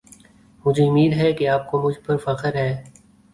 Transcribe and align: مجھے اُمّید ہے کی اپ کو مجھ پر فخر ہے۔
مجھے 0.65 0.83
اُمّید 0.87 1.13
ہے 1.13 1.31
کی 1.33 1.47
اپ 1.47 1.69
کو 1.71 1.81
مجھ 1.81 1.99
پر 1.99 2.17
فخر 2.17 2.55
ہے۔ 2.55 2.71